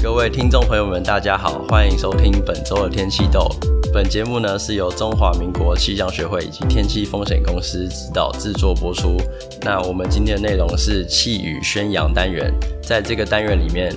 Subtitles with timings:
[0.00, 3.48] 各位听众朋友们，大家好，欢迎收听本周的天气豆。
[3.92, 9.16] 本节目呢是由中华民国气象学会以及天气风险公司指导制作播出。
[9.62, 13.92] 那我们今天的内容是气宇宣扬单元，在这个单元里面，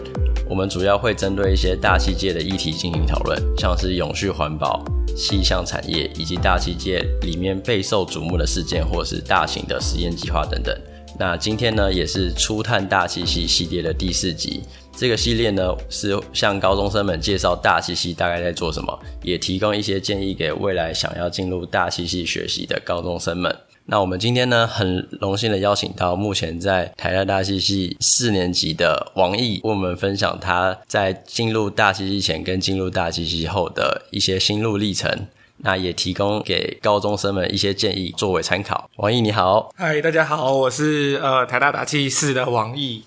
[0.50, 4.84] 我们主要会针对一些大气界的议题进行讨论，像是永续环保、
[5.16, 10.76] 气象产业以及大气界里面备受瞩目的事件，或是大型的实验计划等等。
[11.22, 14.64] 那今天呢，也是初探大气系系列的第四集。
[14.98, 23.56] 这个系列呢，是向高中生们介绍大气系大概在做什么，也提供一些建议给未来想要进入大气系学习的高中生们。
[23.86, 35.28] 那我们今天呢，很荣幸的邀请到目前在台大大气系四年级的王毅，为我们分享他在进入大气系前跟进入大气系后的一些心路历程。
[35.64, 38.90] 那也提供给高中生们一些建议作为参考。
[38.96, 43.04] 王毅你好，嗨，大家好，我是呃台大大气室的王毅。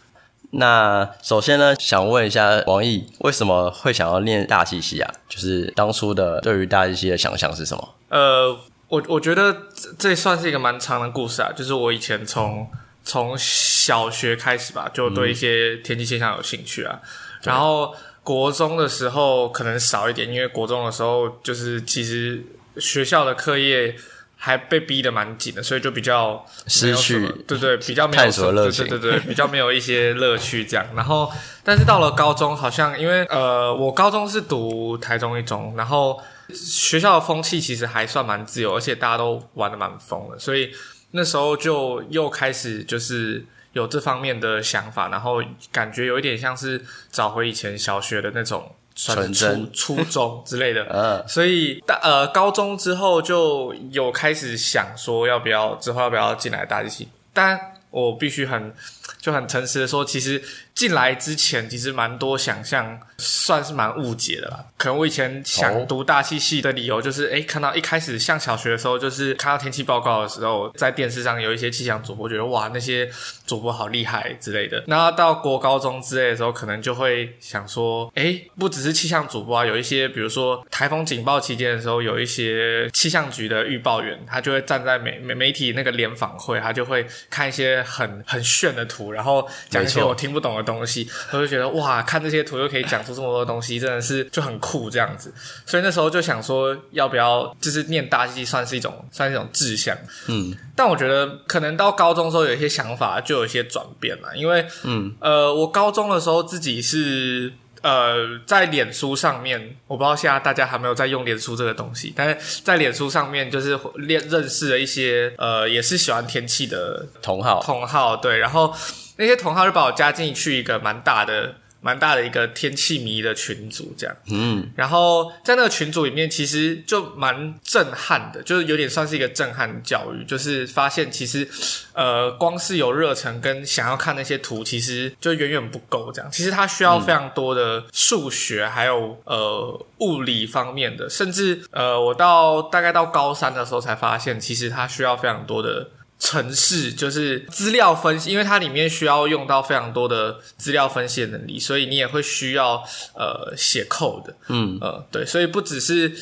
[0.50, 5.12] 那首先呢，想问一下王毅，为什么会想要念大气系啊？
[5.28, 7.94] 就是当初的对于大气系的想象是什么？
[8.08, 11.50] 呃，我我觉得这这算是一个蛮长的故事啊。
[11.56, 12.68] 就是我以前从
[13.02, 17.08] 从小学开始吧，就对一些天气现象有兴趣啊，嗯、
[17.42, 17.92] 然后。
[18.24, 22.42] 国中的时候可能少一点，因为国中的时候就是其实
[22.78, 23.94] 学校的课业
[24.34, 30.86] 还被逼得蛮紧的，所以就比较失去，对对，比较没有探索乐趣，对对对，比较没有一些乐趣这样。
[30.96, 31.30] 然后，
[31.62, 40.70] 但是到了高中，好像因为呃，我高中是读台中一中，然后学校的风气其实还算蛮自由，而且大家都玩的蛮疯的，所以
[41.10, 43.44] 那时候就又开始就是。
[43.74, 58.74] 有这方面的想法，然后感觉有一点像是找回以前小学的那种纯初初中之类的， 嗯，所以大呃高中之后就有开始想说要不要之后要不要进来大提琴，但我必须很
[59.20, 60.42] 就很诚实的说，其实。
[60.74, 64.64] 进来之前，其实蛮多想象，算是蛮误解的啦。
[64.76, 73.08] 可能我以前想读大气系的理由，就是诶，看到一开始像小学的时候，就是看到天气报告的时候，在电视上有一些气象主播，觉得哇，那些
[73.46, 74.82] 主播好厉害之类的。
[74.88, 90.64] 那到国高中之类的时候，可能就会想说，诶，不只是气象主播啊，有一些，比如说台风警报期间的时候，有一些气象局的预报员，他就会站在媒媒媒体那个联访会，他就会看一些很很炫的图，然后讲一些我听不懂的。
[90.64, 95.30] 东西，我就觉得哇，看这些图就可以讲出这么多东西，真的是就很酷这样子。
[95.66, 99.94] 所以那时候就想说，要不要就是念大计算是一种算是一种志向。
[100.28, 107.52] 嗯，但我觉得可能到高中的时候有一些想法就有一些转变了，因为嗯呃，我高中的时候自己是
[107.84, 118.74] 呃在脸书上面，我不知道现在大家还没有在用脸书这个东西，但是在脸书上面就是认认识了一些呃也是喜欢天气的同好同好，对，然后。
[119.16, 124.16] 那些同好就把我加进去一个蛮大的、蛮大的一个天气迷的群组，这样。
[124.30, 124.66] 嗯。
[124.74, 131.46] 然后在那个群组里面，其实就蛮震撼的，就是有点算是一个震撼教育，就是发现其实，
[131.92, 136.10] 呃，光是有热忱跟想要看那些图，其实就远远不够。
[136.10, 145.90] 这样，其实它需要非常多的数学，还有呃物理方面的，甚至呃，我到大概到高三的时候才发现，其实它需要非常多的。
[146.24, 152.82] 程式就是资料分析，因为它里面需要用到非常多的资料分析的能力，所以你也会需要
[153.14, 154.32] 呃写 code。
[154.48, 156.16] 嗯呃对，所以不只是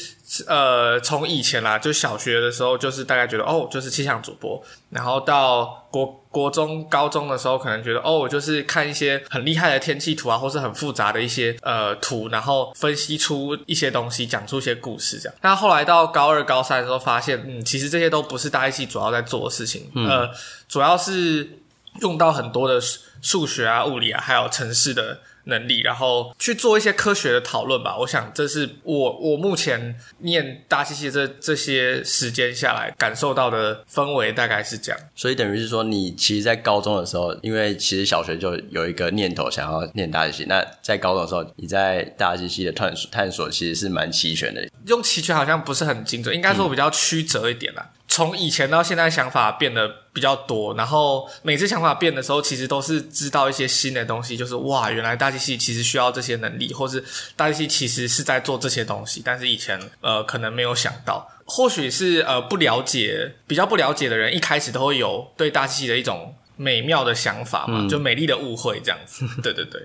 [0.46, 6.18] 呃从以前啦，就小学的时候就是大概觉得哦，就是气象主播，然后到国。
[6.32, 15.38] 国中、高中的时候，可能觉得哦，我就是看一些很厉害的天气图啊，或是很复杂的一些呃图，然后分析出一些东西，讲出一些故事这样。
[15.42, 20.30] 但后来到高二、高三的时候，发现嗯，其实这些都不是大一系主要在做的事情，嗯、呃，
[20.66, 21.58] 主要是
[22.00, 22.80] 用到很多的
[23.20, 25.20] 数学啊、物理啊，还有城市的。
[25.44, 27.96] 能力，然后去做一些科学的讨论吧。
[27.98, 35.00] 我想，这是我我目前念大西西这这些时间下来感受到的氛围，大概是这样。
[35.14, 40.44] 所以等于是说，你其实，在高中的时候，因为其实小学就有一个念头想要念大西西。
[40.48, 44.66] 那在高中的时候，你在大西西的探索探索其实是蛮齐全的。
[44.86, 47.90] 用齐全好像不是很精准，应该说比较曲折一点啦。
[47.92, 57.02] 嗯从以前到现在，想法变得比较多，然后每次想法变的时候，其实都是知道一些新的东西，就是哇，原来大机器其实需要这些能力，或是
[57.34, 66.34] 大机器其实是在做这些东西，但是以前呃可能没有想到，或许是呃不了解，比较不了解的人，一开始都会有对大机器的一种。
[66.56, 69.26] 美妙的想法嘛，嗯、就美丽的误会这样子。
[69.42, 69.80] 对 对对，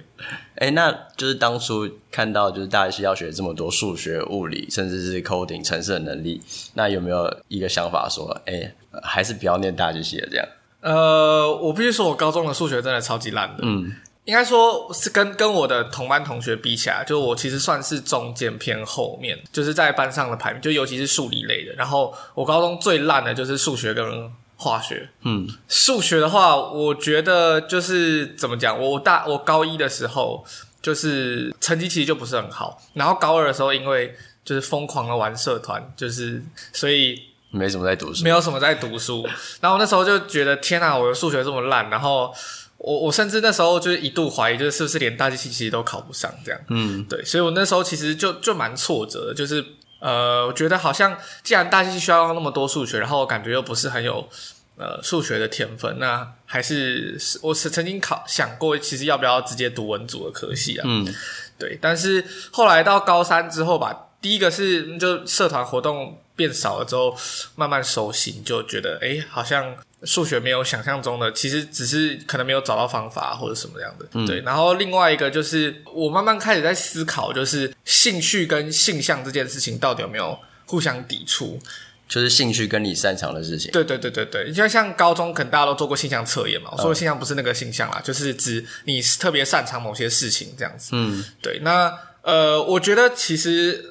[0.56, 6.42] 哎、欸，那就是当初看到就是大学系要学这么多数学、物理，甚至是 coding 程式的能力，
[6.74, 10.48] 那有没有一个想法说，哎、欸，还是不要念大学系了这样？
[10.82, 13.64] 呃，我必须说，我高中的数学真的超级烂的。
[13.64, 13.92] 嗯，
[14.26, 21.74] 应该说是跟跟我的同班同学比起来，就我其实算是中间偏后面，就是在班上的排名，就尤其是数理类的。
[21.74, 25.10] 然后我高中最烂的就是数学跟化学。
[25.22, 30.44] 嗯，数学的话，我觉得就是怎么讲，我大我高一的时候
[30.82, 34.14] 就是成绩其实就不是很好，然后高二的时候因为
[34.44, 36.44] 就是疯狂的玩社团，就是
[36.74, 37.22] 所以
[37.52, 39.26] 没什么在读书，没有什么在读书。
[39.62, 42.34] 然后那时候就觉得天哪，我的数学这么烂，然后。
[42.80, 46.62] 我我甚至那时候就是一度怀疑，就是是不是连大机器其实都考不上这样。
[46.70, 49.66] 嗯，对，所以我那时候其实就就蛮挫折的，就是
[50.00, 54.30] 呃，我觉得好像既然大机器需要那么多数学，然后我感觉又不是很有
[54.78, 60.84] 呃数学的天分，那还是我是曾经考想过，其实要不要直接读文组的科系啊？
[60.88, 61.08] 嗯，
[61.58, 67.14] 对，但是后来到高三之后吧，第一个是就社团活动变少了之后，
[67.56, 69.76] 慢慢收心，就觉得诶好像。
[70.04, 74.40] 数学没有想象中的，其实只是可能没有找到方法或者什么样的，嗯、对。
[74.42, 80.38] 然后另外一个就是，我慢慢开始在思考，就是兴趣跟性向这件事情到底有没有
[80.68, 81.60] 互相抵触？
[82.08, 83.72] 就是兴趣跟你擅长的事情。
[83.72, 90.92] 对对对对对，就像高中可能大家都做过性向测验嘛，我说的性向不是那个性向啦，嗯、就是指你特别擅长某些事情这样子。
[90.94, 91.58] 嗯，对。
[91.64, 91.92] 那
[92.22, 93.84] 呃，我觉得其实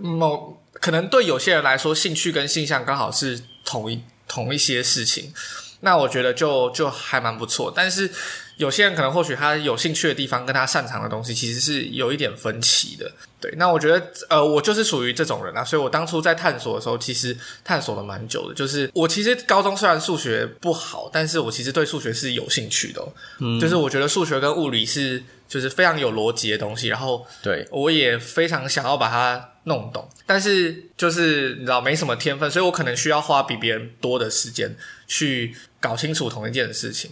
[0.00, 4.02] 某可能对有些人来说，兴趣跟性向刚好是同一。
[4.26, 5.32] 同一些事情，
[5.80, 7.70] 那我觉得就就还蛮不错。
[7.76, 8.10] 但是
[8.56, 13.12] 有些人可能或许他有兴趣的地方跟他擅长的东西其实是有一点分歧的。
[13.38, 18.54] 对，那我觉得呃，我就是属于这种人啊，所以我当初在探索的时候，其实探索了蛮久的。
[18.54, 23.12] 就是我其实高中虽然数学不好，但是我其实对数学是有兴趣的哦。
[23.40, 29.50] 嗯，就是我觉得数学跟物理是就是非常有逻辑的东西，然后对我也非常想要把它。
[29.64, 34.74] 弄懂，但是就是你知道没什么天分，所以我可能需要花比别人多的时间
[35.06, 37.10] 去搞清楚同一件事情。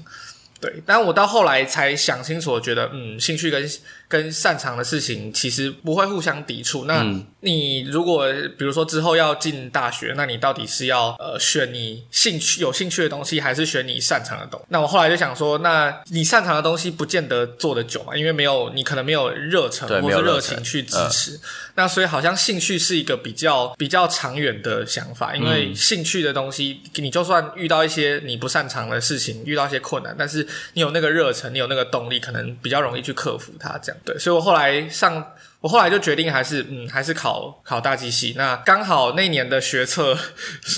[0.61, 3.69] 对，但我到后来才想清楚，我觉得嗯，兴趣跟
[4.13, 6.85] 跟擅长的事情其实不会互相抵触。
[6.85, 7.03] 那
[7.41, 14.67] 你如果比如说之后要进大学，那你到底是要呃选你兴趣有兴趣的东西，还是选你擅长的东西？
[14.69, 21.41] 那我后来就想说，那你擅长的东西不见得做得久嘛，因为没有你可能没有热忱或者热情去支持。
[21.75, 33.79] 那所以好像兴趣是一个比较比较长远的想法，因为兴趣的东西，你就算遇到一些你不擅长的事情，遇到一些困难，但是你有那个热忱，你有那个动力，可能比较容易去克服它。
[33.83, 35.33] 这样对，所以我后来上。
[35.63, 38.35] 我后来就决定还是嗯，还是考考大机系。
[38.37, 40.09] 那刚好那年的学测，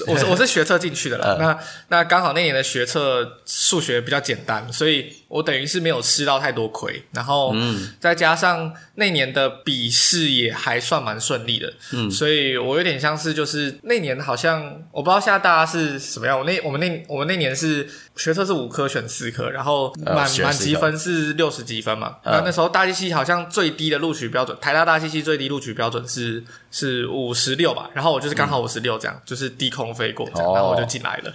[0.07, 1.35] 我是我是学测进去的啦。
[1.41, 7.03] 那那刚好那年的学测数学比较简单，所以我等于是没有吃到太多亏。
[7.13, 11.73] 然后嗯，再加上那年的笔试也还算蛮顺利的。
[11.93, 16.39] 嗯，所以我有点像是就是那年好像我不知道现在大家是什么样。
[16.39, 22.19] 我那我们那我们那年是学测是五科选四科，然后满满级分是六十几分嘛。
[22.25, 24.73] 那那时候大机系好像最低的录取标准台。
[24.73, 26.45] 大大机系最低录取标准是
[26.77, 31.33] 是五十六吧，然后我就是刚好五十六这样，嗯、就是低空飞过这样，然后我就进来了。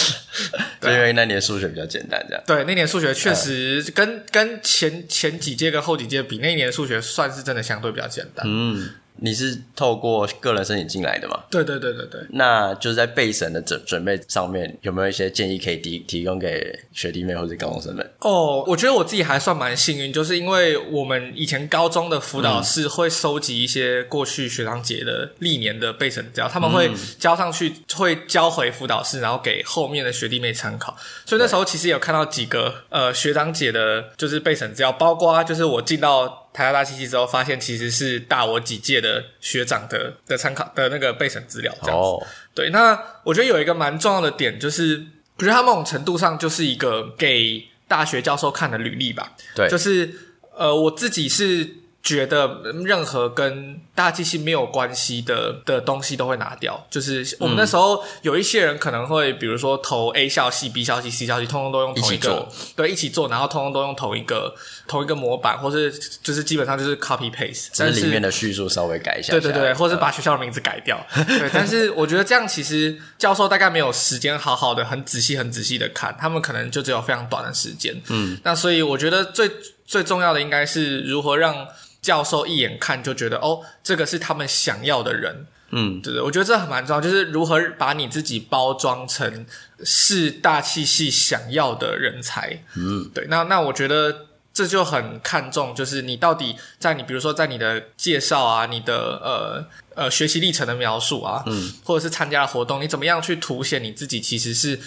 [0.78, 2.44] 对，因为那年数学比较简单，这样。
[2.46, 8.44] 对，那年数学确实跟、嗯、跟前前几届跟后几届比，那一年数学算是真的相对比较简单。
[8.46, 8.90] 嗯。
[9.16, 11.40] 你是透过个人申请进来的吗？
[11.50, 12.20] 对对对对对。
[12.30, 18.10] 那就是在备审的准准备上面，有没有一些建议可以提提供给学弟妹或者高中生们？
[18.20, 30.96] 哦，我觉得我自己还算蛮幸运，就是因为我们以前高中的辅导室会收集一些过去学长姐的历年的备审资料，他们会交上去，会交回辅导室，然后给后面的学弟妹参考。
[31.24, 36.43] 所以那时候其实有看到几个呃学长姐的，就是备审资料，包括就是我进到。
[36.54, 42.06] 台大大七七之后，发现其实是大我几届的学长的的参考的那个备审资料这样子。
[42.06, 42.22] Oh.
[42.54, 45.04] 对，那我觉得有一个蛮重要的点，就是
[45.36, 49.34] 我觉得他某种程度上就是一个给大学教授看的履历吧。
[49.54, 50.14] 对，就是
[50.56, 51.83] 呃，我自己是。
[52.04, 56.86] 觉得任何跟大机器没有关系的的东西都会拿掉。
[56.90, 62.46] 就是我们那时候有一些人可能会，比如说投 A 校系、B 校系、C 校系，通通都用同一个，
[62.76, 64.54] 对，一起做，然后通通都用同一个
[64.86, 65.90] 同一个模板，或是
[66.22, 71.02] 就是基本上就是 copy paste，但是里面的叙述稍微改一下，对对对，或是把学校的名字改掉。
[71.26, 77.98] 对，但是我觉得这样其实教授大概没有时间好好的、很仔细、很仔细的看，他们可能就只有非常短的时间。
[78.10, 79.50] 嗯，那所以我觉得最
[79.86, 81.66] 最重要的应该是如何让。
[82.04, 89.46] 教授一眼看就觉得哦，这个是他们想要的人，嗯，对对，我觉得这很蛮重要，就是如何把你自己包装成
[89.82, 104.78] 是大气系想要的人才，嗯，对，那那我觉得这就很看重，就是你到底在你比如说在你的介绍啊，你的呃呃学习历程的描述啊，嗯，或者是参加的活动，你怎么样去凸显你自己其实是。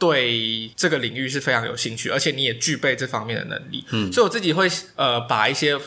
[0.00, 4.66] 对这个领域是非常有兴趣，而且你也具备这方面的能力，嗯，所以我自己会
[4.96, 5.78] 呃把一些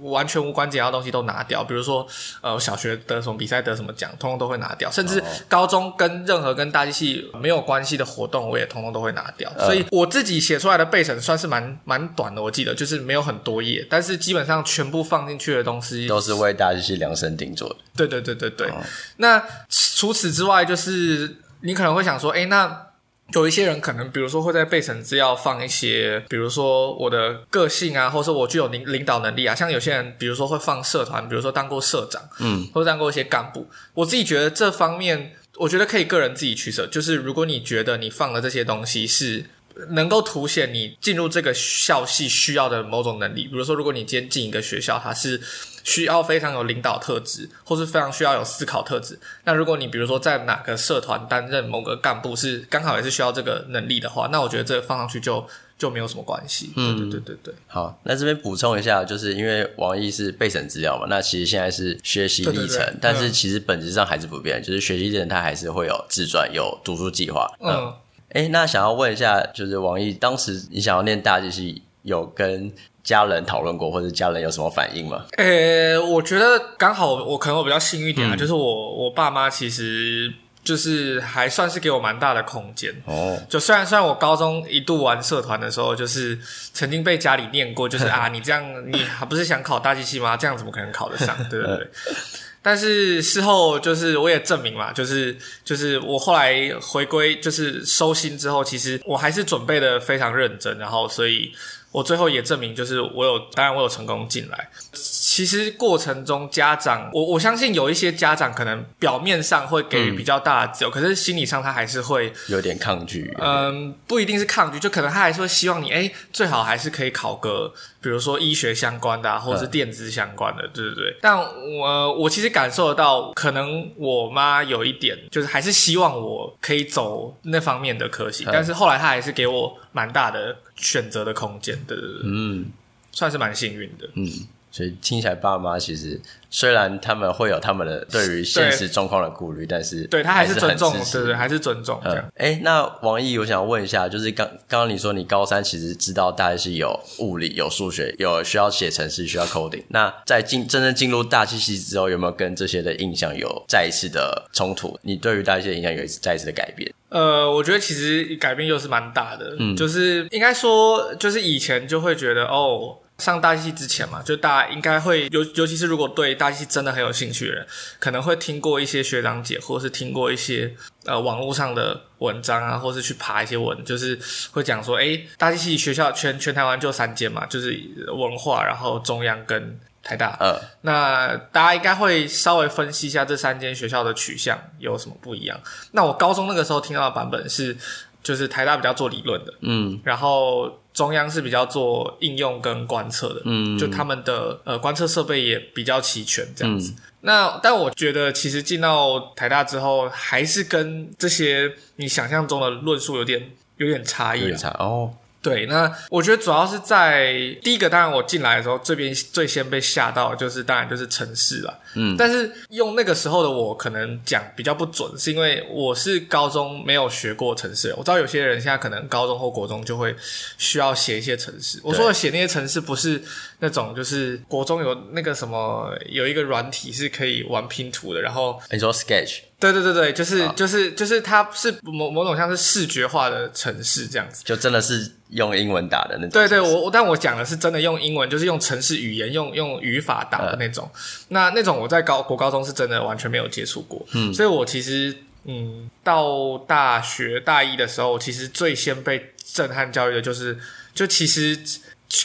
[0.00, 2.04] 完全无关紧要的东西都拿掉，比如说
[2.40, 9.48] 呃小学得什么比赛得什么奖，通通都会拿掉，甚至高中跟任何跟大机器没有关系的活动，我也通通都会拿掉。
[9.60, 17.76] 所以我自己写出来的备审算是蛮蛮短的，我记得就是没有很多页，但是基本上全部放进去的东西都是为大机器量身定做的。
[17.96, 18.68] 对对对对对。
[18.70, 18.82] 哦、
[19.18, 22.83] 那除此之外，就是你可能会想说，哎，那。
[23.32, 29.54] 有一些人可能，比如说会在备审资料放一些，比如说我的个性啊，或者说我具有领领导能力啊。
[29.54, 33.68] 像有些人，比如说会放社团，比如说当过社长，嗯，或者当过一些干部。
[33.94, 36.86] 我自己觉得这方面，我觉得可以个人自己取舍。
[36.86, 39.46] 就是如果你觉得你放的这些东西是
[39.90, 45.40] 能够凸显你进入这个校系需要的某种能力，比如说如果你今天进一个学校，它是。
[45.86, 49.18] 需要非常有领导特质，或是非常需要有思考特质。
[49.44, 56.72] 那如果你比如说在哪个社团担任某个干部，是刚好也是需要这个能力的话，那我觉得这个放上去就就没有什么关系。
[56.74, 57.54] 嗯，对对对对对。
[57.66, 67.46] 好，那这边补充一下，就是因为王毅是备审资料嘛，那其实现在是学习历程，对对对，但是其实本质上还是不变，就是学习历程它还是会有自传、有读书计划。
[67.60, 67.92] 嗯，
[68.34, 72.70] 哎、嗯，那想要问一下，就是王毅当时你想要念大机系，有跟
[73.02, 75.24] 家人讨论过，或者家人有什么反应吗？
[75.36, 80.32] 呃、欸，我觉得刚好我可能我比较幸运一点啊，嗯、就是我我爸妈其实
[80.64, 83.38] 就是还算是给我蛮大的空间哦。
[83.48, 86.38] 就虽然虽然我高中一度玩社团的时候，就是
[86.72, 90.36] 曾经被家里念过，就是 啊，你这样你还不是想考大机器吗？
[90.36, 91.36] 这样怎么可能考得上？
[91.48, 91.88] 对不对，对？
[92.64, 101.52] 但是事后就是我也证明嘛，就是就是我后来回归就是收心之后，其实我还是准备的非常认真，然后所以。
[101.94, 104.68] 我最后也证明，就是我有，当然我有成功进来。
[104.92, 113.32] 其实过程中，家长，我我相信有一些家长可能表面上会给予比较大的自由，嗯、可是心理上他还是会有点抗拒。
[113.40, 117.72] 嗯，不一定是抗拒，就可能他还是会希望你，诶，最好还是可以考个，
[118.02, 121.16] 比如说医学相关的、啊，或者是电子相关的，嗯、对对对。
[121.20, 131.74] 但我我其实感受得到，可能我妈有一点，就是还是希望我可以走那方面的科系，嗯、但是后来她还是给我蛮大的选择的空间。
[131.86, 132.66] 对对对，嗯，
[133.12, 134.28] 算是蛮幸运的，嗯，
[134.70, 136.20] 所以听起来爸妈其实
[136.50, 142.24] 虽然他们会有他们的对于现实状况的顾虑，但是对他还是尊重，对对，还是尊重这样。
[142.34, 154.98] 哎、嗯，那王毅，我想问一下，就是刚刚刚你说你高三其实知道大概是有物理、有数学、有需要写程式、需要 coding，那在进真正进入大气系之后，有没有跟这些的印象有再一次的冲突？
[155.02, 156.92] 你对于大气的印象有一次再一次的改变？
[157.14, 167.66] 呃，我觉得其实改变又是蛮大的，嗯，就是应该说，就是以前就会觉得，哦，上大机系之前嘛，就大家应该会，尤尤其是如果对大机系真的很有兴趣的人，
[168.00, 174.18] 可能会听过一些学长姐，或是听过一些呃网络上的文章啊，或是去爬一些文，就是
[174.50, 179.78] 会讲说，诶，大机系学校全全台湾就三间嘛，就是文化，然后中央跟。
[180.04, 185.58] 台大，呃，那大家应该会稍微分析一下这三间学校的取向有什么不一样。
[185.92, 187.74] 那我高中那个时候听到的版本是，
[188.22, 196.92] 就是台大比较做理论的，嗯，然后中央是比较做应用跟观测的，嗯，就他们的呃观测设备也比较齐全这样子。
[196.92, 205.14] 嗯、那但我觉得其实进到台大之后，还是跟这些你想象中的论述有点有点差异，有点差哦。
[205.44, 211.78] 对，那我觉得主要是在第一个，当然我进来的时候，这边最先被吓到的就是，当然就是城市了。
[211.94, 217.94] 嗯，但是用那个时候的我可能讲比较不准，是因为我是高中没有学过城市。
[217.98, 220.16] 我知道有些人现在可能高中或国中就会
[220.56, 221.78] 需要写一些城市。
[221.82, 223.22] 我说的写那些城市不是
[223.58, 229.40] 那种，就是国中有那个什么有一个软体是可以玩拼图的，然后你说 Sketch。
[229.60, 236.30] 对对对对，就是就是就是它是某某种像是视觉化的城市这样子，就真的是用英文打的那种。
[236.30, 240.90] 对对，我我但我讲的是真的用英文，就是用城市语言用用语法打的那种。
[240.94, 250.58] 嗯、那那种我在高国高中是真的完全没有接触过，嗯，所以我其实嗯到大学大一的时候，其实最先被震撼教育的就是，
[250.92, 251.58] 就其实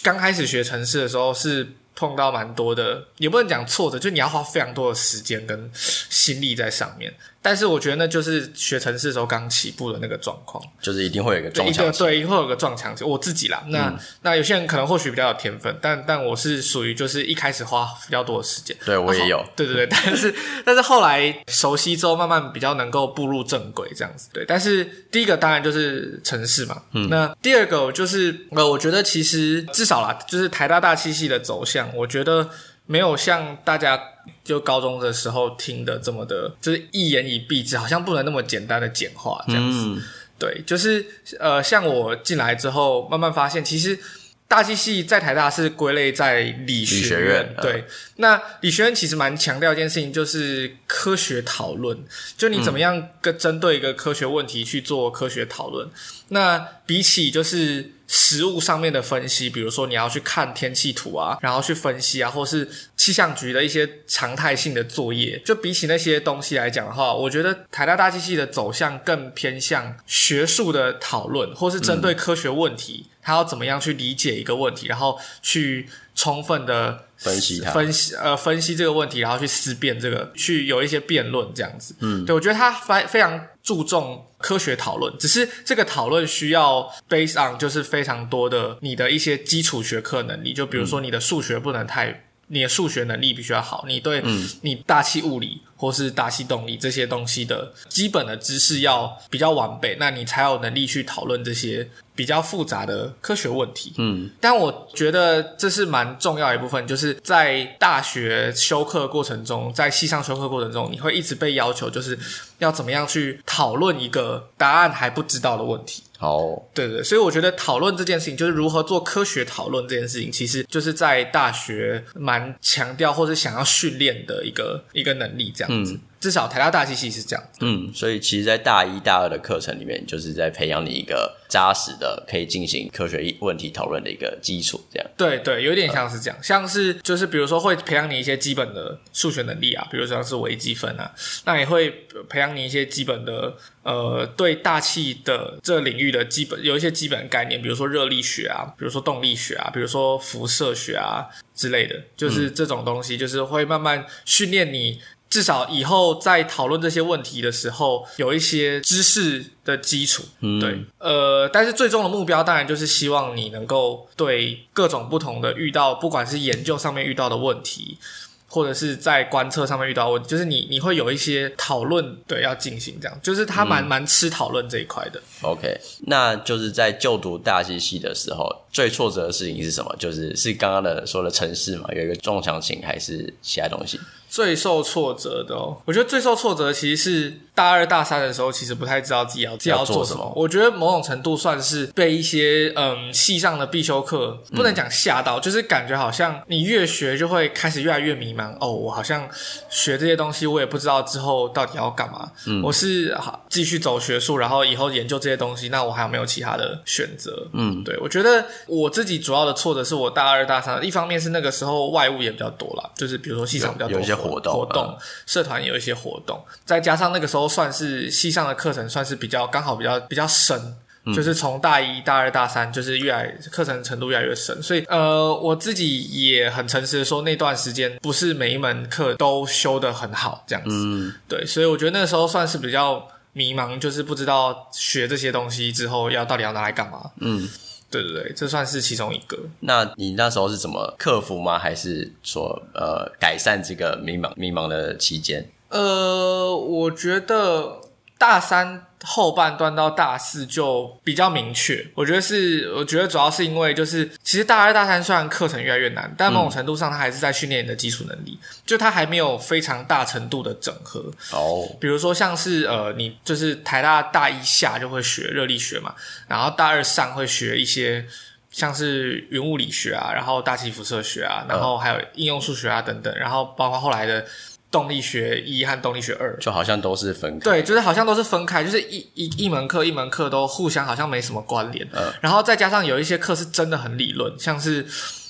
[0.03, 1.67] 刚开始学城市的时候是。
[2.00, 7.13] 碰到蛮多的，也不能讲挫折，就你要花非常多的时间跟心力在上面。
[7.41, 12.00] 但是我觉得那就是学城市的时候刚起步的那个状况，就是一定会有一个撞墙期。
[12.00, 13.03] 对，一会有个撞墙期。
[13.03, 18.75] 我自己啦，那、嗯、那有些人可能或许比较有天分，但但我是属于就是一开始花比较多的时间。
[18.86, 19.43] 对，我也有。
[19.55, 24.29] 对对对， 但是但是后来熟悉之后，慢慢比较能够步入正轨这样子。
[24.34, 26.81] 对，但是第一个当然就是城市嘛。
[26.93, 27.08] 嗯。
[27.10, 32.50] 那第二个就是呃，我觉得其实至少啦，就是台大大七系的走向，我觉得。
[32.91, 34.01] 没有像大家
[34.43, 39.79] 就高中的时候听的这么的，就是一言以蔽之，好像不能那么简单的简化这样子。
[39.86, 40.01] 嗯
[40.39, 41.05] 对，就是
[41.38, 44.00] 呃，像我进来之后，慢慢发现，其实
[44.48, 47.03] 大气系在台大是归类在理学院。
[47.03, 51.98] 理学院对，嗯、那理学院其实蛮强调一件事情，就是科学讨论，
[52.38, 55.86] 就你怎么样跟针对一个科学问题去做科学讨论。
[55.88, 55.91] 嗯、
[56.29, 57.91] 那比起就是。
[58.12, 75.88] 实物上面的分析，比如说你要去看天气图啊，然后去分析啊，或是气象局的一些常态性的作业，就比起那些东西来讲的话，我觉得台大大气系的走向更偏向学术的讨论，或是针对科学问题，嗯、它要怎么样去理解一个问题，然后去
[76.19, 81.95] 充分的分析它，分析呃分析这个问题，然后去思辨这个，去有一些辩论这样子。
[82.01, 84.25] 嗯，对，我觉得他非非常注重。
[84.41, 94.22] 科学讨论，只是这个讨论需要 base on，就是非常多的你的一些基础学科能力，就比如说你的数学不能太，你的数学能力必须要好，你对，
[94.62, 101.89] 你大气物理或是大气动力这些东西的基本的知识要比较完备，那你才有能力去讨论这些。
[102.20, 112.20] 比较复杂的科学问题，嗯，但我觉得这是蛮重要的一部分，就是在大学修课过程中，在系上修课过程中，你会一直被要求，就是
[112.58, 116.03] 要怎么样去讨论一个答案还不知道的问题。
[116.19, 125.93] 好，对对对，所以我觉得讨论这件事情，就是如何做科学讨论这件事情，其实就是在大学蛮强调或是想要训练的一个一个能力，这样子。
[125.93, 135.09] 嗯至少台大大气系是这样，嗯，所以其实，在大一、大二的课程里面，就是在培养你一个扎实的可以进行科学问题讨论的一个基础，这样。
[135.15, 141.09] 对对，有点像是这样，嗯、像是就是比如说会培养你一些基本的数学能力啊，比如说像是微积分啊，
[141.45, 141.89] 那也会
[142.27, 154.99] 培养你一些基本的呃对大气的这领域的基本有一些基本概念，比如说热力学啊，比如说动力学啊，比如说辐射学啊之类的，就是这种东西，就是会慢慢训练你。
[155.29, 167.99] 至少以后在讨论这些问题的时候，有一些知识的基础，嗯，对，呃，但是最终的目标当然就是希望你能够对各种不同的遇到，不管是研究上面遇到的问题，
[168.47, 175.21] 或者是在观测上面遇到问题，就是你你会有一些讨论，对，要进行这样，就是他蛮、嗯、蛮吃讨论这一块的。
[175.41, 179.95] OK，那就是在就读大气系的时候，最挫折的事情是什么？
[179.99, 183.99] 就是是刚刚的说的城市嘛，有一个撞墙型，还是其他东西？
[184.30, 190.32] 最受挫折的哦，我觉得最受挫折的其实是大二大三的时候，其实不太知道自己要自己要做什么。
[190.36, 198.56] 我觉得某种程度算是被一些嗯系上的必修课不能讲吓到，嗯、就是感觉好像你越学就会开始越来越迷茫。
[198.60, 199.28] 哦，我好像
[199.68, 202.32] 学这些东西，我也不知道之后到底要干嘛。
[202.46, 207.48] 嗯，我是好继续走学术，然后以后研究这些东西，那我还有没有其他的选择？
[207.54, 214.00] 嗯，对，我觉得我自己主要的挫折是我大二大三，一方面是那个时候外物也比较多啦，就是比如说系上比较多。
[214.19, 237.47] 活动，活动，社团有一些活动，再加上那个时候算是系上的课程，算是比较刚好比较比较深，嗯、就是从大一、大二、大三，就是越来课程程度越来越深，所以呃，我自己也很诚实的说，那段时间不是每一门课都修得很好，这样子，嗯，对，所以我觉得那个时候算是比较迷茫，就是不知道学这些东西之后要到底要拿来干嘛，嗯。
[237.89, 239.38] 对对对，这算是其中一个。
[239.62, 241.58] 那你那时候是怎么克服吗？
[241.58, 245.49] 还是说呃改善这个迷茫迷茫的期间？
[245.69, 247.82] 呃，我觉得
[248.17, 248.86] 大三。
[249.05, 261.12] 后半段到大四就比较明确，我觉得是，我觉得主要是因为就是，其实大二大三虽然课程越来越难，但某种程度上它还是在训练你的基础能力，嗯、就它还没有非常大程度的整合。
[261.31, 265.95] 哦，比如说像是呃，你就是台大大一下就会学热力学嘛，
[266.27, 268.05] 然后大二上会学一些
[268.51, 274.25] 像是云物理学啊，然后大气辐射学啊，然后还有应用数学啊等等，然后包括后来的。
[274.71, 281.88] 动力学一和动力学二就好像都是分开，对，就是好像都是分开，就是一一一门课一门课都互相好像没什么关联。
[281.91, 284.86] 嗯，然后再加上有一些课是真的很理论，像是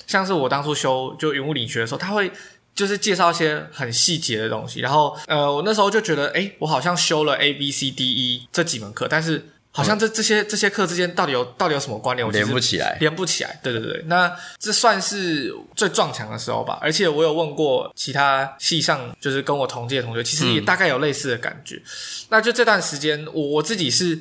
[0.06, 2.30] 像是我当初修就云雾理学的时候，他会
[2.74, 4.80] 就是介绍一些很细节的东西。
[4.80, 9.46] 然后呃，我那时候就觉得，诶，我好像修了 A B C D E 这几门课，但是。
[9.72, 12.26] 好像这这些这些课之间到底有到底有什么关联？
[12.26, 13.58] 我连不起来，连不起来。
[13.62, 16.78] 对对对，那这算是最撞墙的时候吧。
[16.82, 21.76] 而且我有问过其他系上，就是跟我同届的同学，其实也大概有类似的感觉。
[21.76, 21.82] 嗯、
[22.30, 24.20] 那就这段时间，我我自己是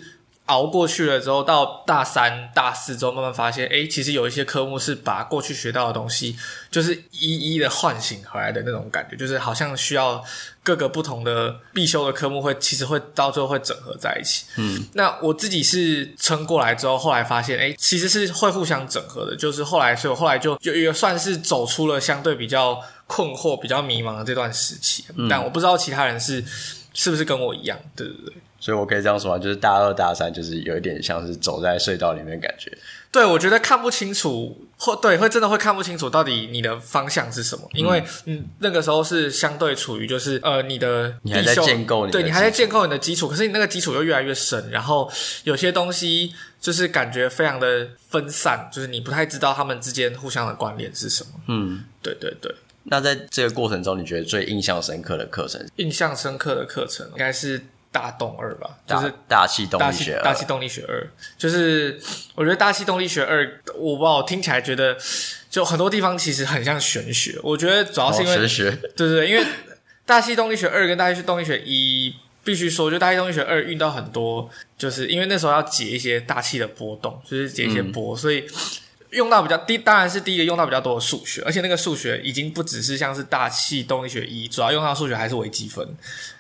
[0.50, 6.36] 熬过去了之后，到大三、大四之后，慢慢发现，哎，其实有一些科目是把过去学到的东西，
[6.70, 10.24] 就是一一的唤醒回来的那种感觉，就是好像需要。
[10.62, 14.46] 各个不同的必修的科目会，其实会到最后会整合在一起。
[14.58, 19.36] 嗯，那我自己是撑过来之后，后来发现，哎，其实是会互相整合的。
[19.36, 25.06] 就是后来，所以我后来就就也算是走出了相对比较困惑、比较迷茫的这段时期。
[25.16, 26.44] 嗯，但我不知道其他人是
[26.94, 28.34] 是不是跟我一样，对对对。
[28.60, 32.72] 所以我可以这样说啊，就是大二大三就是有一点像是走在隧道里面的感觉。
[33.12, 45.12] 对，我觉得看不清楚，或对，会真的会看不清楚到底你的方向是什么，因为嗯，那个时候是相对处于就是呃，你的你还在建构你的，对，你还在建构你的基础，可是你那个基础又越来越深，然后
[45.46, 51.30] 有些东西就是感觉非常的分散，就是你不太知道他们之间互相的关联是什么。
[51.48, 52.54] 嗯，对对对。
[52.84, 55.66] 那在这个过程中，你觉得最印象深刻的课程？
[55.78, 57.64] 印象深刻的课程应该是。
[57.92, 60.24] 大动二吧，就是大气动力学二。
[60.24, 62.00] 大气动力学二，就是
[62.36, 64.98] 我觉得大气动力学二，我不知道，我听起来觉得
[65.50, 67.40] 就很多地方其实很像玄学。
[67.42, 69.46] 我觉得主要是因为，玄学，对对对，因为
[70.06, 78.46] 大气动力学二跟大气动力学一，必须说，就大气动力学二遇到很多，就是因为那时候要解一些大气的波动，就是解一些波，嗯、所以。
[79.12, 85.88] 用到比较低，当然是第一个用到比较多的数学，而且那个数学已经不只是像是大气动力学一，主要用到数学还是微积分。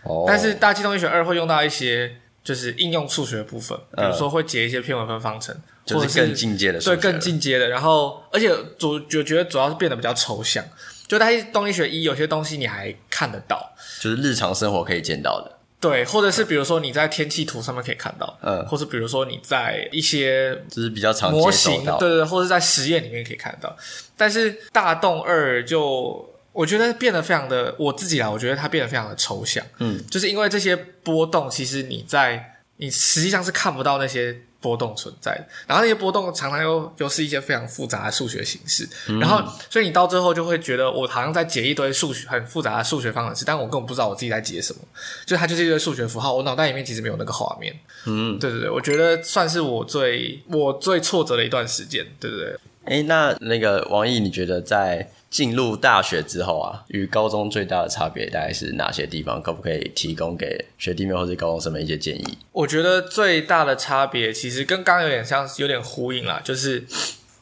[0.03, 0.25] 哦。
[0.27, 5.55] 但是大气动力学二会用到一些就是应用数学的部分，比如说会解一些偏微分方程，
[5.85, 6.79] 就是更进阶的。
[6.79, 7.67] 对，更进阶的。
[7.69, 10.63] 然后，而且主我觉得主要是变得比较抽象。
[11.07, 15.58] 就大气动力学一有些东西你还看得到，就是日常生活可以见到的。
[15.79, 23.75] 对，或者是比如说你在天气图上面可以看到，嗯，或者比如说你在一些就是比较常模型，对对对，或者在实验里面可以看到。
[24.17, 34.41] 但是大洞二就我觉得变得非常的，我自己啊，我觉得它变得非常的抽象，嗯，就是因为这些波动，其实你在你实际上是看不到那些。
[34.61, 35.31] 波动存在，
[35.65, 44.79] 然后那些波动常常又又是一些非常复杂的数学形式，嗯、然后所以你到最后就会觉得我好像在解一堆数学很复杂的数学方程式，但我根本不知道我自己在解什么，
[45.25, 47.73] 就它就是一堆数学符号，我脑袋里面其实没有那个画面。
[48.05, 52.55] 嗯，对对对，我觉得算是我最我最挫折的一段时间，对不对。
[52.85, 55.09] 诶，那那个王毅，你觉得在？
[55.29, 59.41] 进入大学之后啊，与高中最大的差别大概是哪些地方？
[59.41, 62.37] 可不可以提供给学弟妹或者高中生们一些建议？
[62.51, 66.41] 我觉得最大的差别其实跟刚刚有点像，有点呼应啦。
[66.43, 66.83] 就是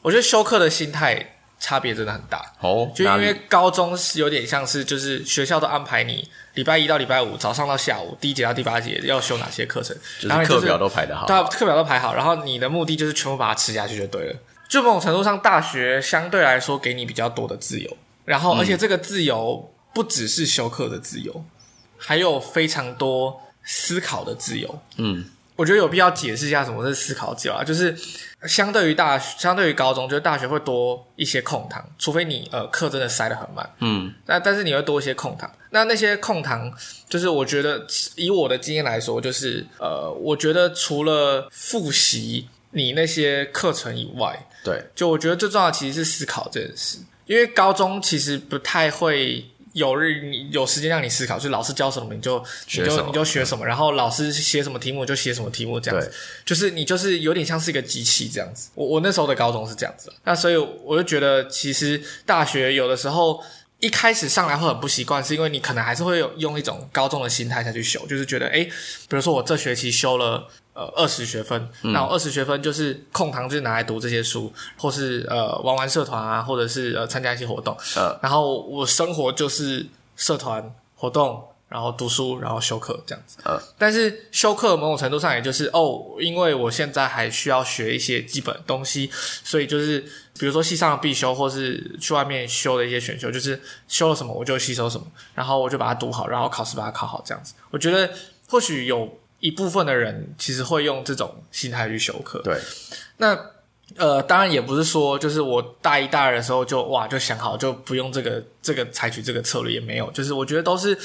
[0.02, 2.90] 我觉得修课的心态差别真的很大哦。
[2.94, 14.36] 就因为高中是有点像是，就是学校都安排你礼拜一到礼拜五早上到下午第一节到第八节要修哪些课程，就是课表都排得好，对，课表都排好，然后你的目的就是全部把它吃下去就对了。
[14.68, 21.44] 就某种程度上，大学相对来说给你比较多的自由，然后而且这个自由不只是修课的自由，
[21.96, 24.78] 还有非常多思考的自由。
[24.96, 25.24] 嗯，
[25.56, 27.96] 我觉得有必要解释一下什么是思考自由啊，就是
[28.46, 33.68] 相对于大学，相对于高中，就是大学会多一些空堂，除非你呃课真的塞得很满。
[33.80, 36.70] 嗯，那但是你会多一些空堂，那那些空堂
[37.08, 44.46] 就是我觉得以我的经验来说，就是呃，我觉得除了复习你那些课程以外。
[44.64, 56.12] 对，就我觉得最重要的其实是思考这件事，因为高中其实不太会有日你有时间让你思考，就是老师教什么你就你就你就学什么，然后老师写什么题目就写什么题目这样子，
[56.44, 58.68] 就是你就是有点像是一个机器这样子。
[58.74, 63.42] 我我那时候的高中是这样子，那所以我就觉得其实大学有的时候
[63.78, 70.48] 一开始上来会很不习惯，是因为你可能还是会有用一种高中的心态下去修，就是觉得诶，比如说我这学期修了。
[70.78, 77.76] 呃，二十学分，那我二十学分就是空堂，就是拿来读这些书，或是呃玩玩社团啊，或者是呃参加一些活动。
[77.96, 83.38] 呃，然后我生活就是社团活动，然后读书，然后修课这样子。
[83.42, 89.10] 呃，但是修课某种程度上也就是哦，因为我现在还需要学一些基本东西，
[89.42, 89.98] 所以就是
[90.38, 97.54] 比如说系上的必修，或是去外面修的一些选修，就是修了什么我就吸收什么，然后我就把它读好，然后考试把它考好这样子。
[97.72, 98.08] 我觉得
[98.48, 99.18] 或许有。
[99.40, 102.40] 一部分的人其实会用这种心态去修课。
[102.42, 102.58] 对，
[103.18, 103.38] 那
[103.96, 110.98] 呃，当然也不是说就是我大一大二的时候就哇就想好就不用这个这个采取这个策略也没有，就是我觉得都是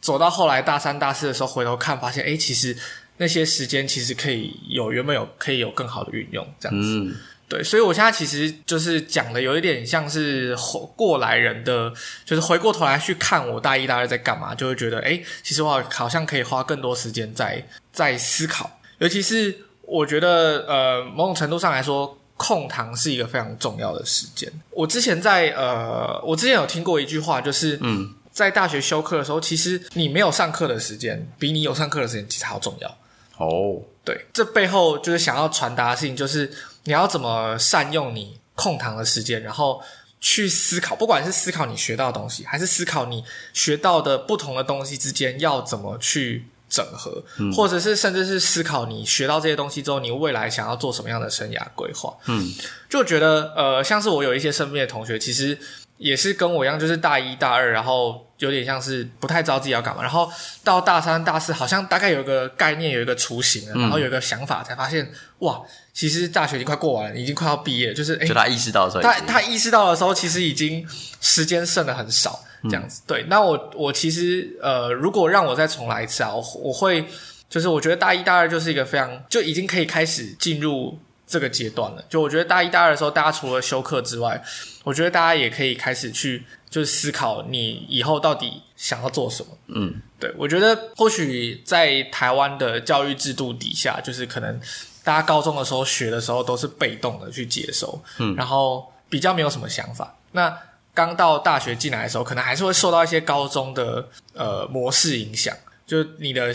[0.00, 2.76] 走到后来大三大四的时候回头看，发现哎，其实
[3.16, 6.88] 那些时间其实可以有原本有可以有更好的运用这样子。
[6.88, 7.16] 嗯
[7.48, 10.56] 对，所以我现在其实就是讲的有一点像是
[10.96, 11.92] 过来人的，
[12.24, 18.80] 就是回过头来去看我大一、大二在干嘛，就会觉得，诶，其实我好像可以花更多时间在在思考。
[18.98, 24.52] 尤其是我觉得，呃，某种程度上来说，空堂是一个非常重要的时间。
[24.70, 32.98] 我之前在呃，我之前有听过一句话，就是嗯，在大学修课的时候，其实你没有上课的时间，比你有上课的时间其实还要重要。
[33.38, 36.52] 哦，对，这背后就是想要传达的事情，就是。
[36.88, 39.82] 你要怎么善用你空堂的时间，然后
[40.20, 52.16] 去思考，不管是思考你学到的东西，还是思考你学到的不同的东西之间要怎么去整合，嗯，或者是甚至是思考你学到这些东西之后，你未来想要做什么样的生涯规划。
[52.26, 52.54] 嗯，
[52.88, 55.58] 就觉得呃，像是我有一些身边的同学，其实
[55.98, 60.30] 也是跟我一样，就是大一大二，然后有点像是不太知道自己要干嘛，然后
[60.62, 65.62] 到大三大四，好像大概有一个概念，有一个雏形了，然后有一个想法，才发现哇，
[65.94, 70.86] 其实大学已经快过完了，已经快要毕业了，就是哎就他意识到的时候，他他意识到的时候，其实已经
[71.20, 73.00] 时间剩的很少，这样子。
[73.00, 77.06] 嗯、对，那我我其实呃，如果让我再重来一次啊，我我会
[77.48, 80.98] 就是我觉得大一大二就是一个非常就已经可以开始进入。
[81.26, 84.40] 这个阶段了，就我觉得大一、大二的时候，大家除了修课之外，
[84.84, 89.48] 我觉得大家也可以开始去就是思考你以后到底想要做什么。
[89.66, 94.60] 嗯，对，我觉得或许在台湾的教育制度底下，就是可能
[95.02, 100.14] 大家高中的时候学的时候都是被动的去接收，嗯，然后比较没有什么想法。
[100.30, 100.56] 那
[100.94, 105.54] 刚到大学进来的时候，可能还是会受到一些高中的呃模式影响。
[105.86, 106.52] 就你的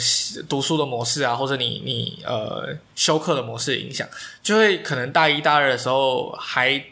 [0.50, 4.06] 读书的模式啊，或者你你呃修课的模式影响，
[4.44, 6.84] 就会可能大一大二的时候还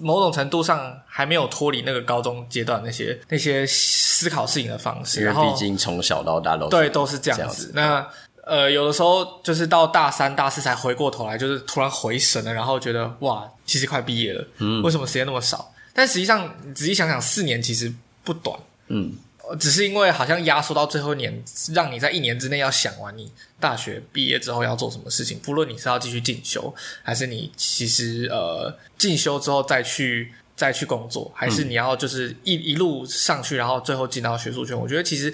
[0.00, 5.20] 某种程度上还没有脱离那个高中阶段那些那些思考事情的方式。
[5.22, 7.44] 因为毕竟从小到大都对都是这样子。
[7.46, 8.06] 样子那
[8.44, 15.72] 呃有的时候就是到大三大四才回过头来，就是突然回神了，然后觉得哇，其实快毕业了，嗯，为什么时间那么少？
[15.94, 17.90] 但实际上你仔细想想，四年其实
[18.22, 18.54] 不短，
[18.88, 19.14] 嗯。
[19.60, 23.30] 只是因为好像压缩到最后一年，让你在一年之内要想完你
[23.60, 25.38] 大学毕业之后要做什么事情。
[25.38, 34.76] 不论你是要继续进修，还是你其实呃进修之后再去再去工作，还是你要就是一一路上去，然后最后进到学术圈。
[34.76, 35.32] 我觉得其实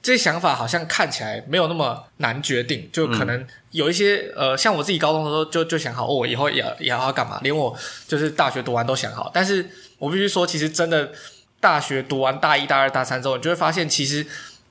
[0.00, 7.76] 这些想法好像看起来没有那么难决定，就可能有一些呃，像我自己高中的时候就就想好，哦，我以后也也要干嘛，连我
[8.08, 9.30] 就是大学读完都想好。
[9.34, 9.68] 但是
[9.98, 11.12] 我必须说，其实真的。
[11.60, 14.26] 大学读完大一、大二、大三之后，你就会发现其实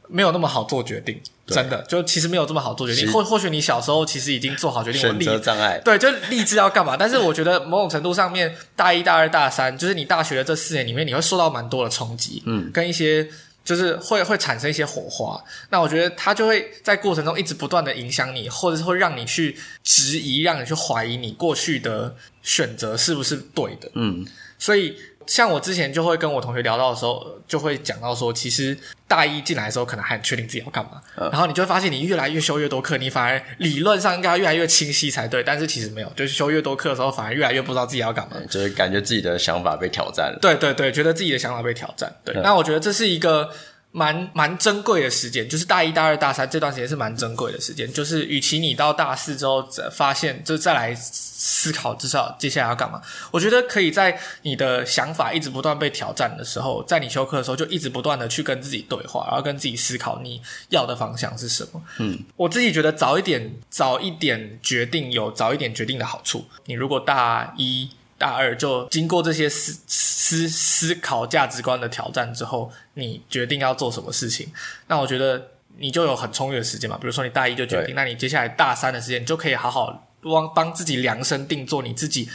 [0.08, 3.12] 没有那么好做决定，真的就其实没有这么好做决定。
[3.12, 6.98] 或或许你小时候其实已经做好决定， 选择障碍，对，就立志要干嘛。
[6.98, 13.30] 但是我觉得某种程度上面，大一、大二、大三，就是你大学的这四年里面，你会受到蛮多的冲击，嗯，跟一些
[13.64, 15.40] 就是会会产生一些火花。
[15.70, 24.26] 那我觉得它就会在过程中一直不断的影响你，或者是会让你去质疑，让你去怀疑你过去的选择是不是对的，嗯，
[24.58, 24.96] 所以。
[25.30, 28.76] 像我之前就会跟我同学聊到的时候，就会讲到说，其实
[29.08, 40.40] 大一进来的时候可能还很确定自己要干嘛，嗯、然后你就会发现你越来越修越多课，你反而理论上应该越来越清晰才对，但是其实没有，就是修越多课的时候，反而越来越不知道自己要干嘛，就是感觉自己的想法被挑战了。
[40.42, 42.12] 对对对，觉得自己的想法被挑战。
[42.26, 43.50] 对，嗯、那我觉得这是一个。
[43.92, 47.92] 蛮蛮珍贵的时间，就是大一、大二、大三这段时间是蛮珍贵的时间。
[47.92, 53.02] 就是与其你到大四之后发现，就再来思考，至少接下来要干嘛？
[53.32, 61.82] 我觉得可以在你的想法一直不断被挑战的时候，在你休课的时候，就一直不断的去跟自己对话，然后跟自己思考你要的方向是什么。
[61.98, 66.46] 嗯，我自己觉得早一点、早一点决定有早一点决定的好处。
[66.66, 67.90] 你如果大一。
[68.20, 74.52] 大二就经过这些思思思考价值观的挑战之后，你决定要做什么事情，
[74.86, 76.98] 那我觉得你就有很充裕的时间嘛。
[77.00, 82.30] 比如说你大一就决定，那你接下来大三的时间，你就可以好好帮帮自己量身定做你自己。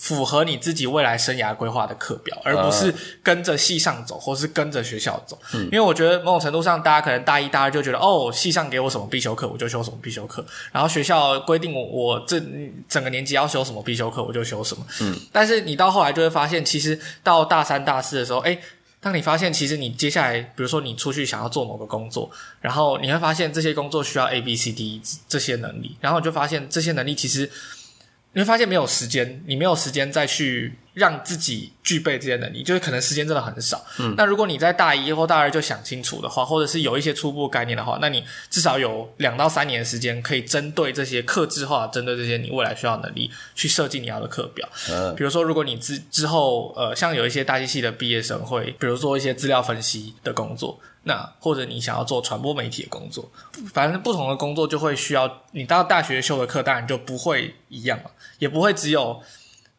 [0.00, 5.38] 符合你自己未来生涯规划的课表，而不是跟着系上走，或是跟着学校走。
[5.52, 10.42] 嗯，因为我觉得某种程度上，大家可能大一、大二就觉得，哦，系上给我什么必修课，我就修什么必修课。
[10.72, 12.42] 然后学校规定我我这
[12.88, 14.86] 整个年级要修什么必修课，我就修什么。
[15.02, 18.58] 嗯，但是你到后来就会发现，其实到大三、大四的时候，诶，
[19.00, 22.30] 当你发现其实你接下来，比如说你出去想要做某个工作，
[22.62, 27.50] 然后你会发现这些工作需要 A、B、C、D 这些能力，然后你就发现这些能力其实。
[28.32, 33.84] 你会发现没有时间，你没有时间再去让自己具备这些能力，就是可能时间真的很少。
[33.98, 44.68] 嗯，那如果你在大一或大二就想清楚的话，或者是有一些初步概念的话，那你至少有两到三年的时间可以针对这些客制化，针对这些你未来需要的能力去设计你要的课表。
[44.90, 50.78] 嗯，比如说，如果你之之后呃，像有一些大机系的毕业生会，比如做一些资料分析的工作。
[51.02, 53.30] 那或者你想要做传播媒体的工作，
[53.72, 59.22] 反正不同的工作就会需要你到大学修的课，当然就不会一样了，也不会只有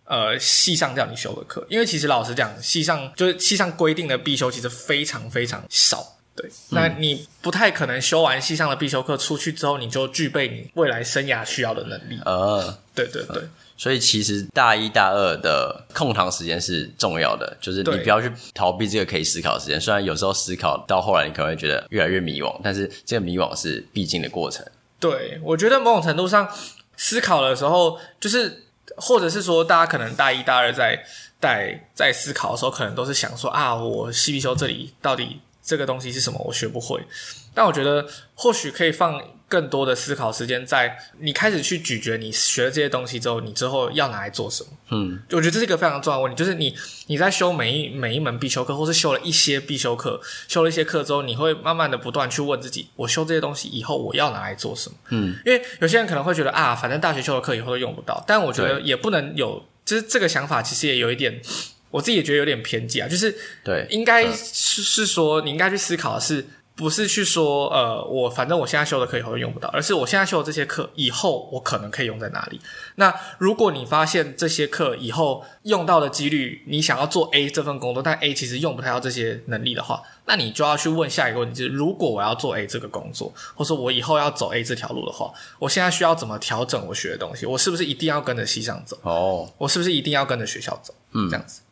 [0.06, 12.20] 呃系上叫你修的课，因为其实老实讲，系上就是系上规定的必修其实非常非常少，对，嗯、那你不太可能修完系上的必修课出去之后，你就具备你未来生涯需要的能力。
[12.26, 13.44] 呃，对对对。
[13.82, 19.80] 所以其实大一大二的空堂时间是重要的，就是你不要去逃避这个可以思考的时间。
[19.80, 24.64] 对虽然有时候思考到后来你可能会觉得越来越迷惘，但是这个迷惘是必经的过程。
[25.00, 26.48] 对，我觉得某种程度上
[26.96, 28.66] 思考的时候，就是
[28.98, 31.04] 或者是说，大家可能大一大二在
[31.40, 37.02] 在在思考的时候，可能都是想说啊，我系必修这里到底这个东西是什么，我学不会。
[37.56, 39.20] 但我觉得或许可以放
[39.52, 44.70] 更多的思考时间在你开始去咀嚼你学了这些东西之后，你之后要拿来做什么？
[44.92, 46.74] 嗯，我觉得这是一个非常重要的问题，就是你
[47.08, 54.96] 你在修每一每一门必修课，或是修了一些必修课，修了一些课之后，你会慢慢的不断去问自己：我修这些东西以后我要拿来做什么？
[55.10, 61.42] 嗯，因为有些人可能会觉得啊，反正大学修的课以后都用不到，但我觉得也不能有，就是这个想法其实也有一点，
[61.90, 66.46] 我自己也觉得有点偏激啊，就是对，应该是是说你应该去思考的是。
[66.82, 72.60] 不是去说，呃，我反正我现在修的课以后用不到，而是我现在修的这些课以后我可能可以用在哪里？
[72.96, 87.46] 那如果你发现这些课以后用到的几率，你想要做 A 这份工作，但 A 其实用不太到这些能力的话，那你就要去问下一个问题，就是如果我要做 A 这个工作，或者我以后要走 A 这条路的话，我现在需要怎么调整我学的东西？
[87.46, 88.98] 我是不是一定要跟着西上走？
[89.04, 90.92] 哦，我是不是一定要跟着学校走？
[91.14, 91.71] 嗯，这样子，对。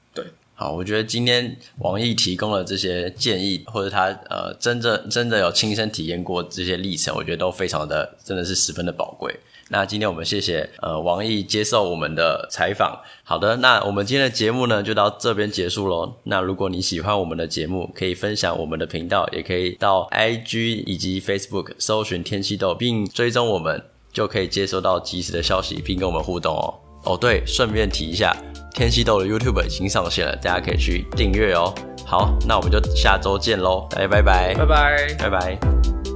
[0.59, 9.33] 好，我觉得今天王毅提供了这些建议，或者他呃真正真的有亲身体验过这些历程，我觉得都非常的真的是十分的宝贵。
[9.69, 12.99] 那今天我们谢谢呃王毅接受我们的采访。
[13.23, 16.13] 好的，那我们今天的节目呢就到这边结束喽。
[16.25, 26.88] 那如果你喜欢我们的节目，可以分享我们的频道，也可以到 IG 以及 Facebook 搜寻天气豆，并追踪我们，就可以接收到即时的消息，并跟我们互动哦。
[27.03, 28.35] 哦，对，顺便提一下。
[28.73, 31.73] 天气豆的 YouTube 已经上线了，大家可以去订阅哦。
[32.05, 36.08] 好，那我们就下周见喽，大家拜拜，拜拜，拜拜。